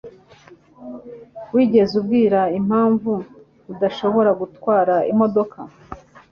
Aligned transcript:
Wigeze 1.53 1.93
ubwira 2.01 2.39
impamvu 2.59 3.11
udashobora 3.71 4.31
gutwara 4.41 4.95
imodoka? 5.11 5.59